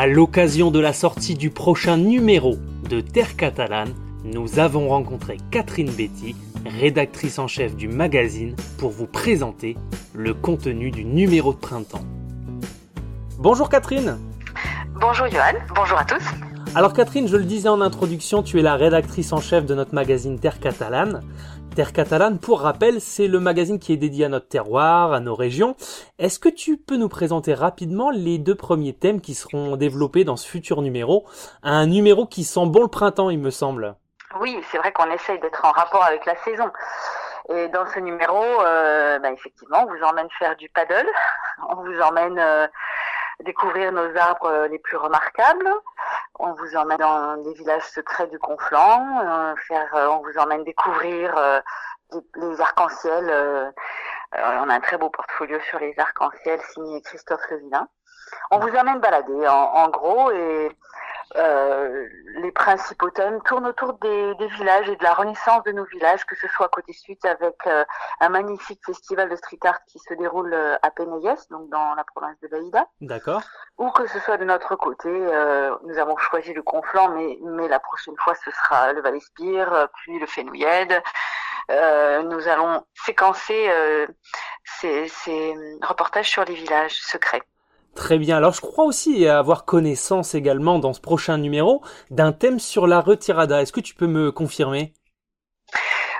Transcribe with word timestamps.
À 0.00 0.06
l'occasion 0.06 0.70
de 0.70 0.80
la 0.80 0.94
sortie 0.94 1.34
du 1.34 1.50
prochain 1.50 1.98
numéro 1.98 2.56
de 2.88 3.02
Terre 3.02 3.36
Catalane, 3.36 3.92
nous 4.24 4.58
avons 4.58 4.88
rencontré 4.88 5.36
Catherine 5.50 5.90
Betty, 5.90 6.34
rédactrice 6.64 7.38
en 7.38 7.46
chef 7.46 7.76
du 7.76 7.86
magazine, 7.86 8.56
pour 8.78 8.92
vous 8.92 9.06
présenter 9.06 9.76
le 10.14 10.32
contenu 10.32 10.90
du 10.90 11.04
numéro 11.04 11.52
de 11.52 11.58
printemps. 11.58 12.06
Bonjour 13.36 13.68
Catherine 13.68 14.16
Bonjour 14.98 15.28
Johan, 15.28 15.60
bonjour 15.74 15.98
à 15.98 16.06
tous 16.06 16.24
alors 16.76 16.92
Catherine, 16.92 17.26
je 17.26 17.36
le 17.36 17.42
disais 17.42 17.68
en 17.68 17.80
introduction, 17.80 18.44
tu 18.44 18.60
es 18.60 18.62
la 18.62 18.76
rédactrice 18.76 19.32
en 19.32 19.40
chef 19.40 19.66
de 19.66 19.74
notre 19.74 19.92
magazine 19.92 20.38
Terre 20.38 20.60
Catalane. 20.60 21.20
Terre 21.74 21.92
Catalane, 21.92 22.38
pour 22.38 22.60
rappel, 22.60 23.00
c'est 23.00 23.26
le 23.26 23.40
magazine 23.40 23.80
qui 23.80 23.92
est 23.92 23.96
dédié 23.96 24.26
à 24.26 24.28
notre 24.28 24.46
terroir, 24.46 25.12
à 25.12 25.18
nos 25.18 25.34
régions. 25.34 25.74
Est-ce 26.20 26.38
que 26.38 26.48
tu 26.48 26.76
peux 26.76 26.96
nous 26.96 27.08
présenter 27.08 27.54
rapidement 27.54 28.10
les 28.10 28.38
deux 28.38 28.54
premiers 28.54 28.92
thèmes 28.92 29.20
qui 29.20 29.34
seront 29.34 29.76
développés 29.76 30.22
dans 30.22 30.36
ce 30.36 30.46
futur 30.46 30.80
numéro? 30.80 31.26
Un 31.64 31.86
numéro 31.86 32.24
qui 32.26 32.44
sent 32.44 32.66
bon 32.66 32.82
le 32.82 32.88
printemps, 32.88 33.30
il 33.30 33.40
me 33.40 33.50
semble. 33.50 33.96
Oui, 34.40 34.62
c'est 34.70 34.78
vrai 34.78 34.92
qu'on 34.92 35.10
essaye 35.10 35.40
d'être 35.40 35.64
en 35.64 35.72
rapport 35.72 36.04
avec 36.04 36.24
la 36.24 36.36
saison. 36.36 36.70
Et 37.48 37.66
dans 37.68 37.86
ce 37.86 37.98
numéro, 37.98 38.44
euh, 38.60 39.18
bah, 39.18 39.32
effectivement, 39.32 39.86
on 39.88 39.92
vous 39.92 40.04
emmène 40.04 40.28
faire 40.38 40.54
du 40.54 40.68
paddle, 40.68 41.08
on 41.68 41.82
vous 41.82 42.00
emmène 42.00 42.38
euh, 42.38 42.68
découvrir 43.44 43.90
nos 43.90 44.16
arbres 44.16 44.68
les 44.70 44.78
plus 44.78 44.96
remarquables, 44.96 45.68
on 46.40 46.54
vous 46.54 46.76
emmène 46.76 46.98
dans 46.98 47.34
les 47.44 47.52
villages 47.54 47.84
secrets 47.94 48.26
du 48.28 48.38
Conflent, 48.38 48.76
euh, 48.76 49.54
faire, 49.68 49.94
euh, 49.94 50.08
on 50.08 50.22
vous 50.22 50.38
emmène 50.38 50.64
découvrir 50.64 51.36
euh, 51.36 51.60
les, 52.36 52.60
arcs-en-ciel. 52.60 53.72
on 54.32 54.68
a 54.68 54.74
un 54.74 54.80
très 54.80 54.96
beau 54.96 55.10
portfolio 55.10 55.58
sur 55.60 55.78
les 55.78 55.94
arcs-en-ciel 55.98 56.60
signé 56.72 57.02
Christophe 57.02 57.42
Levillain. 57.50 57.88
On 58.50 58.58
vous 58.58 58.74
emmène 58.74 59.00
balader 59.00 59.46
en, 59.48 59.52
en 59.52 59.88
gros 59.88 60.30
et 60.30 60.70
euh, 61.36 62.08
les 62.42 62.50
principaux 62.50 63.10
thèmes 63.10 63.40
tournent 63.42 63.66
autour 63.66 63.92
des, 63.94 64.34
villages 64.58 64.88
et 64.88 64.96
de 64.96 65.04
la 65.04 65.14
renaissance 65.14 65.62
de 65.64 65.72
nos 65.72 65.84
villages, 65.84 66.24
que 66.26 66.34
ce 66.34 66.48
soit 66.48 66.68
côté 66.68 66.92
sud 66.92 67.18
avec 67.24 67.54
euh, 67.66 67.84
un 68.20 68.28
magnifique 68.30 68.80
festival 68.84 69.28
de 69.28 69.36
street 69.36 69.60
art 69.64 69.78
qui 69.86 69.98
se 70.00 70.14
déroule 70.14 70.52
euh, 70.52 70.76
à 70.82 70.90
Penayes, 70.90 71.36
donc 71.50 71.68
dans 71.70 71.94
la 71.94 72.04
province 72.04 72.36
de 72.42 72.48
Baïda. 72.48 72.86
D'accord. 73.00 73.42
Ou 73.78 73.90
que 73.90 74.06
ce 74.08 74.18
soit 74.20 74.38
de 74.38 74.44
notre 74.44 74.74
côté, 74.76 75.08
nous 75.08 75.98
avons 75.98 76.16
choisi 76.18 76.52
le 76.52 76.62
Conflent, 76.62 77.14
mais, 77.14 77.38
mais 77.42 77.68
la 77.68 77.80
prochaine 77.80 78.16
fois 78.18 78.34
ce 78.34 78.50
sera 78.50 78.92
le 78.92 79.00
Val-Espire, 79.00 79.88
puis 79.94 80.18
le 80.18 80.26
Fenouillède. 80.26 81.02
nous 81.68 82.48
allons 82.48 82.84
séquencer 82.94 83.70
ces, 84.64 85.08
ces 85.08 85.54
reportages 85.82 86.28
sur 86.28 86.44
les 86.44 86.54
villages 86.54 87.00
secrets. 87.00 87.42
Très 87.94 88.18
bien. 88.18 88.36
Alors 88.36 88.52
je 88.52 88.60
crois 88.60 88.84
aussi 88.84 89.26
avoir 89.26 89.64
connaissance 89.64 90.34
également 90.34 90.78
dans 90.78 90.92
ce 90.92 91.00
prochain 91.00 91.38
numéro 91.38 91.82
d'un 92.10 92.32
thème 92.32 92.58
sur 92.58 92.86
la 92.86 93.00
retirada. 93.00 93.62
Est-ce 93.62 93.72
que 93.72 93.80
tu 93.80 93.94
peux 93.94 94.06
me 94.06 94.30
confirmer? 94.30 94.94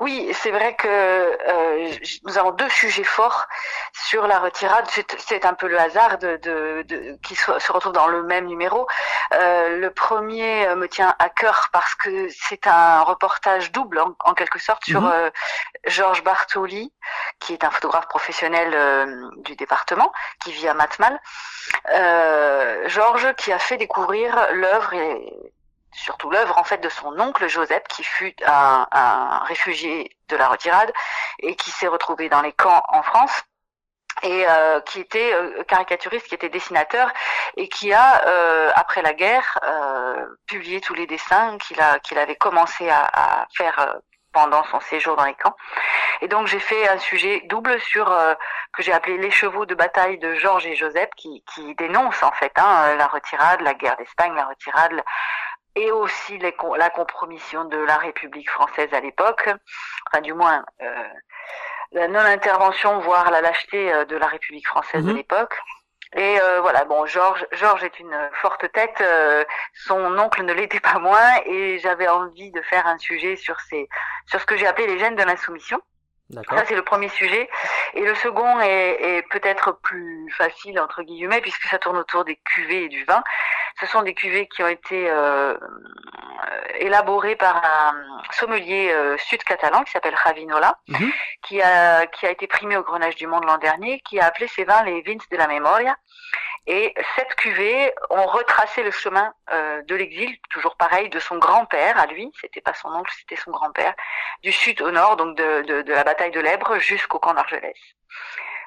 Oui, 0.00 0.30
c'est 0.34 0.50
vrai 0.50 0.74
que 0.74 0.88
euh, 0.88 1.88
nous 2.24 2.38
avons 2.38 2.50
deux 2.50 2.68
sujets 2.68 3.04
forts 3.04 3.46
sur 3.92 4.26
la 4.26 4.38
retirade. 4.38 4.86
C'est 5.18 5.44
un 5.44 5.54
peu 5.54 5.68
le 5.68 5.78
hasard 5.78 6.18
de, 6.18 6.36
de, 6.42 7.18
qui 7.22 7.34
se, 7.34 7.58
se, 7.58 7.72
retrouve 7.72 7.92
dans 7.92 8.08
le 8.08 8.22
même 8.22 8.46
numéro. 8.46 8.86
Euh, 9.34 9.78
le 9.78 9.90
premier 9.90 10.66
euh, 10.66 10.76
me 10.76 10.88
tient 10.88 11.14
à 11.18 11.28
cœur 11.28 11.68
parce 11.72 11.94
que 11.94 12.28
c'est 12.28 12.66
un 12.66 13.02
reportage 13.02 13.72
double 13.72 14.00
en, 14.00 14.34
quelque 14.34 14.58
sorte 14.58 14.84
sur 14.84 15.02
mhm. 15.02 15.30
Georges 15.86 16.24
Bartoli, 16.24 16.92
qui 17.44 17.52
est 17.52 17.64
un 17.64 17.70
photographe 17.70 18.08
professionnel 18.08 18.70
du 19.38 19.56
département, 19.56 20.12
qui 20.42 20.52
vit 20.52 20.68
à 20.68 20.74
Matmal. 20.74 21.20
Georges 22.86 23.34
qui 23.34 23.52
a 23.52 23.58
fait 23.58 23.76
découvrir 23.76 24.52
l'œuvre 24.52 24.92
et 24.94 25.52
surtout 25.94 26.30
l'œuvre 26.30 26.58
en 26.58 26.64
fait 26.64 26.78
de 26.78 26.88
son 26.88 27.18
oncle 27.20 27.46
Joseph, 27.48 27.84
qui 27.88 28.02
fut 28.02 28.34
un, 28.46 28.86
un 28.90 29.38
réfugié 29.44 30.16
de 30.28 30.36
la 30.36 30.48
retirade 30.48 30.92
et 31.38 31.54
qui 31.56 31.70
s'est 31.70 31.86
retrouvé 31.86 32.28
dans 32.28 32.42
les 32.42 32.52
camps 32.52 32.82
en 32.88 33.02
France 33.02 33.42
et 34.22 34.46
euh, 34.48 34.80
qui 34.80 35.00
était 35.00 35.34
euh, 35.34 35.62
caricaturiste, 35.64 36.28
qui 36.28 36.34
était 36.34 36.48
dessinateur 36.48 37.10
et 37.56 37.68
qui 37.68 37.92
a 37.92 38.26
euh, 38.26 38.70
après 38.74 39.02
la 39.02 39.12
guerre 39.12 39.58
euh, 39.64 40.26
publié 40.46 40.80
tous 40.80 40.94
les 40.94 41.06
dessins 41.06 41.58
qu'il 41.58 42.18
avait 42.18 42.36
commencé 42.36 42.88
à, 42.88 43.04
à 43.12 43.46
faire 43.56 43.78
euh, 43.80 43.94
pendant 44.34 44.62
son 44.64 44.80
séjour 44.80 45.16
dans 45.16 45.24
les 45.24 45.34
camps. 45.34 45.56
Et 46.20 46.28
donc 46.28 46.46
j'ai 46.46 46.58
fait 46.58 46.88
un 46.88 46.98
sujet 46.98 47.42
double 47.46 47.80
sur 47.80 48.06
que 48.72 48.82
j'ai 48.82 48.92
appelé 48.92 49.16
les 49.18 49.30
chevaux 49.30 49.64
de 49.66 49.74
bataille 49.74 50.18
de 50.18 50.34
Georges 50.34 50.66
et 50.66 50.74
Joseph 50.74 51.08
qui, 51.16 51.42
qui 51.54 51.74
dénoncent 51.76 52.22
en 52.22 52.32
fait 52.32 52.52
hein, 52.56 52.94
la 52.96 53.06
retirade, 53.06 53.60
la 53.62 53.74
guerre 53.74 53.96
d'Espagne, 53.96 54.34
la 54.34 54.46
retirade, 54.46 55.02
et 55.76 55.90
aussi 55.90 56.38
les, 56.38 56.54
la 56.76 56.90
compromission 56.90 57.64
de 57.64 57.78
la 57.78 57.96
République 57.96 58.50
française 58.50 58.92
à 58.92 59.00
l'époque, 59.00 59.48
enfin 60.08 60.20
du 60.20 60.32
moins 60.32 60.64
euh, 60.82 61.08
la 61.92 62.08
non-intervention, 62.08 62.98
voire 63.00 63.30
la 63.30 63.40
lâcheté 63.40 63.92
euh, 63.92 64.04
de 64.04 64.16
la 64.16 64.26
République 64.26 64.66
française 64.66 65.04
de 65.04 65.10
mhm. 65.10 65.16
l'époque. 65.16 65.56
Et 66.16 66.40
euh, 66.40 66.60
voilà, 66.60 66.84
bon, 66.84 67.06
Georges, 67.06 67.44
Georges 67.52 67.82
est 67.82 67.98
une 67.98 68.16
forte 68.40 68.70
tête, 68.72 69.00
euh, 69.00 69.44
son 69.74 70.16
oncle 70.18 70.44
ne 70.44 70.52
l'était 70.52 70.80
pas 70.80 71.00
moins, 71.00 71.32
et 71.46 71.78
j'avais 71.80 72.06
envie 72.06 72.52
de 72.52 72.62
faire 72.62 72.86
un 72.86 72.98
sujet 72.98 73.34
sur 73.34 73.58
ces, 73.60 73.88
sur 74.26 74.40
ce 74.40 74.46
que 74.46 74.56
j'ai 74.56 74.66
appelé 74.66 74.86
les 74.86 74.98
gènes 74.98 75.16
de 75.16 75.22
l'insoumission. 75.22 75.80
Ça, 76.48 76.64
c'est 76.66 76.74
le 76.74 76.82
premier 76.82 77.10
sujet. 77.10 77.48
Et 77.92 78.00
le 78.00 78.14
second 78.16 78.58
est, 78.60 79.18
est 79.18 79.22
peut-être 79.30 79.72
plus 79.82 80.32
facile, 80.36 80.80
entre 80.80 81.02
guillemets, 81.02 81.40
puisque 81.40 81.64
ça 81.64 81.78
tourne 81.78 81.98
autour 81.98 82.24
des 82.24 82.36
cuvées 82.36 82.84
et 82.84 82.88
du 82.88 83.04
vin. 83.04 83.22
Ce 83.80 83.86
sont 83.86 84.02
des 84.02 84.14
cuvées 84.14 84.48
qui 84.48 84.62
ont 84.62 84.68
été 84.68 85.10
euh, 85.10 85.56
élaborées 86.78 87.36
par 87.36 87.56
un 87.56 88.22
sommelier 88.32 88.90
euh, 88.92 89.16
sud-catalan 89.18 89.82
qui 89.82 89.92
s'appelle 89.92 90.16
Javinola, 90.24 90.78
mhm. 90.88 91.12
qui, 91.42 91.60
a, 91.60 92.06
qui 92.06 92.26
a 92.26 92.30
été 92.30 92.46
primé 92.46 92.76
au 92.76 92.82
Grenage 92.82 93.16
du 93.16 93.26
Monde 93.26 93.44
l'an 93.44 93.58
dernier, 93.58 94.00
qui 94.00 94.18
a 94.20 94.26
appelé 94.26 94.48
ses 94.48 94.64
vins 94.64 94.82
les 94.84 95.02
Vins 95.02 95.18
de 95.30 95.36
la 95.36 95.48
Memoria. 95.48 95.96
Et 96.66 96.94
cette 97.16 97.34
cuvée 97.34 97.92
ont 98.08 98.26
retracé 98.26 98.82
le 98.82 98.90
chemin 98.90 99.34
euh, 99.52 99.82
de 99.82 99.94
l'exil, 99.94 100.38
toujours 100.48 100.76
pareil, 100.76 101.10
de 101.10 101.18
son 101.18 101.36
grand-père 101.36 101.98
à 101.98 102.06
lui, 102.06 102.32
c'était 102.40 102.62
pas 102.62 102.72
son 102.72 102.88
oncle, 102.88 103.12
c'était 103.18 103.36
son 103.36 103.50
grand-père, 103.50 103.94
du 104.42 104.50
sud 104.50 104.80
au 104.80 104.90
nord, 104.90 105.16
donc 105.16 105.36
de, 105.36 105.84
la 105.86 106.04
bataille 106.04 106.30
de 106.30 106.40
l'Ebre 106.40 106.78
jusqu'au 106.78 107.18
camp 107.18 107.34
d'Argelès. 107.34 107.76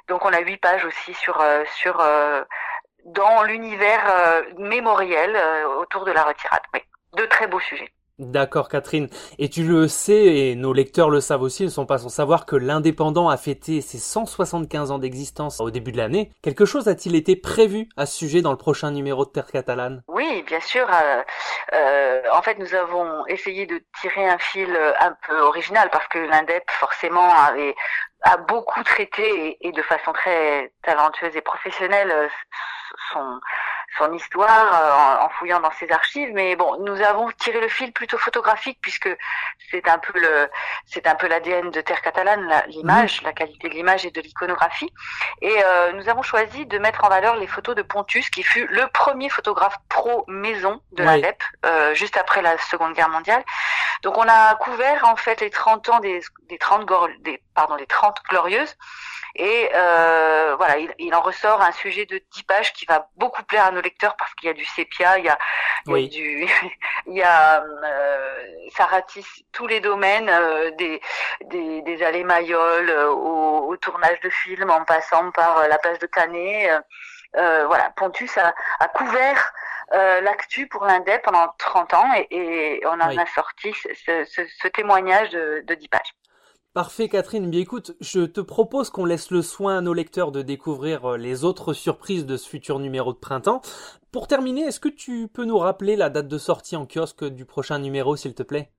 Donc 0.07 0.25
on 0.25 0.31
a 0.31 0.39
huit 0.39 0.57
pages 0.57 0.85
aussi 0.85 1.13
sur 1.15 1.41
euh, 1.41 1.63
sur 1.75 1.99
euh, 1.99 2.43
dans 3.05 3.41
l'univers 3.43 4.43
mémoriel 4.57 5.37
autour 5.77 6.03
de 6.03 6.11
la 6.11 6.23
retirade. 6.23 6.61
Oui, 6.73 6.81
de 7.13 7.25
très 7.25 7.47
beaux 7.47 7.61
sujets. 7.61 7.91
D'accord 8.19 8.67
Catherine. 8.67 9.09
Et 9.37 9.49
tu 9.49 9.63
le 9.63 9.87
sais, 9.87 10.25
et 10.25 10.55
nos 10.55 10.73
lecteurs 10.73 11.09
le 11.09 11.21
savent 11.21 11.43
aussi, 11.43 11.63
ne 11.63 11.69
sont 11.69 11.85
pas 11.85 11.99
sans 11.99 12.09
savoir 12.09 12.45
que 12.45 12.55
l'Indépendant 12.55 13.29
a 13.29 13.37
fêté 13.37 13.81
ses 13.81 13.99
175 13.99 14.91
ans 14.91 14.97
d'existence 14.97 15.61
au 15.61 15.69
début 15.69 15.91
de 15.91 15.97
l'année. 15.97 16.31
Quelque 16.41 16.65
chose 16.65 16.87
a-t-il 16.87 17.15
été 17.15 17.35
prévu 17.35 17.87
à 17.95 18.05
ce 18.05 18.17
sujet 18.17 18.41
dans 18.41 18.51
le 18.51 18.57
prochain 18.57 18.89
numéro 18.89 19.25
de 19.25 19.29
Terre 19.29 19.51
Catalane? 19.51 20.01
Oui, 20.07 20.43
bien 20.47 20.59
sûr. 20.61 20.87
Euh, 20.89 21.21
euh, 21.73 22.21
en 22.33 22.41
fait, 22.41 22.57
nous 22.57 22.73
avons 22.73 23.25
essayé 23.27 23.67
de 23.67 23.83
tirer 24.01 24.27
un 24.27 24.39
fil 24.39 24.75
un 24.99 25.15
peu 25.27 25.39
original 25.41 25.89
parce 25.91 26.07
que 26.07 26.17
l'Indep, 26.17 26.63
forcément, 26.71 27.29
avait 27.29 27.75
a 28.23 28.37
beaucoup 28.37 28.83
traité 28.83 29.57
et, 29.61 29.71
de 29.71 29.81
façon 29.83 30.11
très 30.13 30.71
talentueuse 30.83 31.35
et 31.35 31.41
professionnelle 31.41 32.11
euh, 32.11 32.27
son 33.13 33.39
son 33.97 34.13
histoire 34.13 35.19
euh, 35.19 35.25
en, 35.25 35.29
fouillant 35.29 35.59
dans 35.59 35.71
ses 35.71 35.89
archives. 35.91 36.29
Mais 36.33 36.55
bon 36.55 36.77
nous 36.83 37.01
avons 37.01 37.29
tiré 37.31 37.59
le 37.61 37.67
fil 37.67 37.91
plutôt 37.91 38.17
photographique 38.17 38.79
puisque 38.81 39.09
c'est 39.71 39.87
un 39.87 39.97
peu 39.97 40.19
le 40.19 40.49
c'est 40.85 41.07
un 41.07 41.15
peu 41.15 41.27
l'ADN 41.27 41.71
de 41.71 41.81
Terre 41.81 42.01
catalane 42.01 42.63
l'image 42.67 43.21
la 43.23 43.33
qualité 43.33 43.69
de 43.69 43.73
l'image 43.73 44.05
et 44.05 44.11
de 44.11 44.21
l'iconographie. 44.21 44.91
Et 45.41 45.55
euh, 45.63 45.93
nous 45.93 46.09
avons 46.09 46.21
choisi 46.21 46.65
de 46.65 46.77
mettre 46.79 47.03
en 47.03 47.09
valeur 47.09 47.35
les 47.35 47.47
photos 47.47 47.75
de 47.75 47.81
Pontus 47.81 48.29
qui 48.29 48.43
fut 48.43 48.67
le 48.67 48.87
premier 48.87 49.29
photographe 49.29 49.77
pro 49.89 50.25
maison 50.27 50.81
de 50.93 51.03
la 51.03 51.17
LEP 51.17 51.43
juste 51.93 52.17
après 52.17 52.41
la 52.41 52.57
Seconde 52.57 52.93
Guerre 52.93 53.09
mondiale. 53.09 53.43
Donc 54.03 54.17
on 54.17 54.27
a 54.27 54.55
couvert 54.55 55.05
en 55.05 55.15
fait 55.15 55.41
les 55.41 55.49
30 55.49 55.89
ans 55.89 55.99
des 55.99 56.21
des 56.49 56.57
30 56.57 56.87
des 57.21 57.41
pardon 57.57 57.75
les 57.75 57.87
30 57.87 58.21
glorieuse. 58.29 58.77
Et 59.35 59.69
euh, 59.73 60.55
voilà, 60.57 60.77
il, 60.99 61.15
en 61.15 61.21
ressort 61.21 61.61
un 61.61 61.71
sujet 61.71 62.05
de 62.05 62.21
10 62.31 62.43
pages 62.43 62.73
qui 62.73 62.85
va 62.85 63.09
beaucoup 63.17 63.43
plaire 63.43 63.65
à 63.65 63.71
nos 63.71 63.81
lecteurs 63.81 64.15
parce 64.15 64.33
qu'il 64.35 64.47
y 64.47 64.49
a 64.51 64.53
du 64.53 64.63
sépia, 64.65 65.17
il 65.17 65.25
y 65.25 65.29
a, 65.29 65.37
du, 66.07 66.47
il 67.07 67.13
y 67.15 67.23
a, 67.23 67.63
euh, 67.63 68.45
ça 68.75 68.85
ratisse 68.85 69.43
tous 69.51 69.65
les 69.65 69.79
domaines, 69.79 70.29
euh, 70.29 70.69
des, 70.77 71.01
des, 71.45 71.81
des 71.81 72.03
allées 72.03 72.23
mailloles 72.23 72.91
au, 73.09 73.75
tournage 73.77 74.19
de 74.21 74.29
films 74.29 74.71
en 74.71 74.83
passant 74.85 75.29
par 75.31 75.67
la 75.67 75.77
page 75.77 75.99
de 75.99 76.07
Canet. 76.07 76.71
voilà, 77.33 77.91
Pontus 77.95 78.37
a, 78.37 78.53
a 78.79 78.87
couvert 78.87 79.53
l'actu 79.91 80.67
pour 80.67 80.85
l'Indep 80.85 81.21
pendant 81.23 81.53
30 81.59 81.93
ans 81.93 82.11
et, 82.31 82.81
on 82.85 82.99
en 82.99 83.17
a 83.17 83.25
sorti 83.27 83.71
ce, 83.73 84.25
ce, 84.25 84.45
ce 84.47 84.67
témoignage 84.67 85.29
de, 85.29 85.63
de 85.65 85.75
10 85.75 85.87
pages. 85.89 86.13
Parfait 86.77 87.09
Catherine, 87.09 87.49
bien 87.49 87.61
écoute, 87.61 87.93
je 88.01 88.19
te 88.19 88.39
propose 88.39 88.91
qu'on 88.91 89.05
laisse 89.05 89.31
le 89.31 89.41
soin 89.41 89.79
à 89.79 89.81
nos 89.81 89.95
lecteurs 89.95 90.31
de 90.31 90.43
découvrir 90.43 91.05
euh, 91.05 91.17
les 91.17 91.43
autres 91.43 91.73
surprises 91.73 92.27
de 92.27 92.37
ce 92.37 92.47
futur 92.47 92.77
numéro 92.77 93.13
de 93.13 93.17
printemps. 93.17 93.63
Pour 94.11 94.27
terminer, 94.27 94.61
est-ce 94.61 94.79
que 94.79 94.87
tu 94.87 95.27
peux 95.27 95.43
nous 95.43 95.57
rappeler 95.57 95.95
la 95.95 96.11
date 96.11 96.27
de 96.27 96.37
sortie 96.37 96.75
en 96.75 96.85
kiosque 96.85 97.25
du 97.25 97.45
prochain 97.45 97.79
numéro 97.79 98.15
s'il 98.15 98.35
te 98.35 98.43
plaît? 98.43 98.69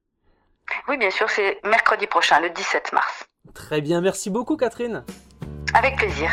Oui 0.87 0.97
bien 0.97 1.11
sûr, 1.11 1.29
c'est 1.29 1.59
mercredi 1.65 2.07
prochain, 2.07 2.39
le 2.39 2.51
17 2.51 2.93
mars. 2.93 3.25
Très 3.53 3.81
bien, 3.81 4.01
merci 4.01 4.31
beaucoup 4.31 4.57
Catherine. 4.57 5.03
Avec 5.75 5.97
plaisir. 5.97 6.31